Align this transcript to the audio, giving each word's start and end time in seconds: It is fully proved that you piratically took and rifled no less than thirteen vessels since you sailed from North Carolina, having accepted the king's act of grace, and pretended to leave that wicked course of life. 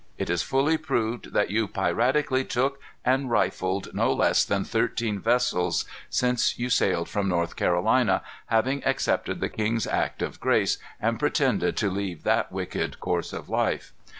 It 0.17 0.31
is 0.31 0.41
fully 0.41 0.77
proved 0.79 1.31
that 1.31 1.51
you 1.51 1.67
piratically 1.67 2.43
took 2.43 2.79
and 3.05 3.29
rifled 3.29 3.93
no 3.93 4.11
less 4.11 4.43
than 4.43 4.63
thirteen 4.63 5.19
vessels 5.19 5.85
since 6.09 6.57
you 6.57 6.71
sailed 6.71 7.07
from 7.07 7.29
North 7.29 7.55
Carolina, 7.55 8.23
having 8.47 8.83
accepted 8.83 9.41
the 9.41 9.47
king's 9.49 9.85
act 9.85 10.23
of 10.23 10.39
grace, 10.39 10.79
and 10.99 11.19
pretended 11.19 11.77
to 11.77 11.91
leave 11.91 12.23
that 12.23 12.51
wicked 12.51 12.99
course 12.99 13.31
of 13.31 13.47
life. 13.47 13.93